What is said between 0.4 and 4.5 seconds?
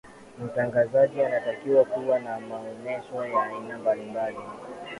mtangazaji anatakiwa kuwa na maonesho ya aina mbalimbali